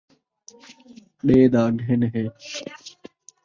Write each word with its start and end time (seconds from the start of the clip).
ݙے 1.25 1.39
دا 1.53 1.63
گھن 1.81 2.01
ہے 2.13 2.23